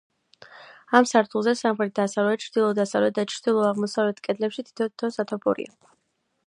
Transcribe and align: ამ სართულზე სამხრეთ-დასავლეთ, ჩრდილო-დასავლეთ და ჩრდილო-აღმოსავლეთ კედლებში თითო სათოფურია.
ამ 0.99 1.07
სართულზე 1.11 1.53
სამხრეთ-დასავლეთ, 1.59 2.45
ჩრდილო-დასავლეთ 2.47 3.19
და 3.19 3.27
ჩრდილო-აღმოსავლეთ 3.35 4.27
კედლებში 4.29 4.65
თითო 4.71 5.11
სათოფურია. 5.19 5.77